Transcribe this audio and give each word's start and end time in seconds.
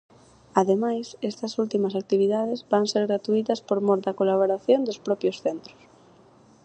Ademais, 0.61 1.07
estas 1.31 1.53
últimas 1.63 1.93
actividades 2.01 2.59
van 2.71 2.85
ser 2.91 3.03
gratuítas 3.09 3.63
por 3.67 3.79
mor 3.87 3.99
da 4.05 4.17
colaboración 4.19 4.81
dos 4.87 5.01
propios 5.07 5.37
centros. 5.45 5.81